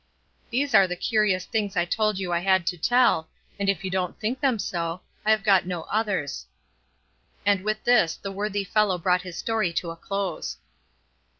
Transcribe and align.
These 0.49 0.73
are 0.73 0.87
the 0.87 0.95
curious 0.95 1.45
things 1.45 1.77
I 1.77 1.85
told 1.85 2.17
you 2.17 2.31
I 2.33 2.39
had 2.39 2.65
to 2.65 2.75
tell, 2.75 3.29
and 3.59 3.69
if 3.69 3.83
you 3.85 3.91
don't 3.91 4.19
think 4.19 4.39
them 4.41 4.57
so, 4.57 5.01
I 5.23 5.29
have 5.29 5.43
got 5.43 5.67
no 5.67 5.83
others;" 5.83 6.47
and 7.45 7.61
with 7.63 7.83
this 7.83 8.15
the 8.15 8.31
worthy 8.31 8.63
fellow 8.63 8.97
brought 8.97 9.21
his 9.21 9.37
story 9.37 9.71
to 9.73 9.91
a 9.91 9.95
close. 9.95 10.57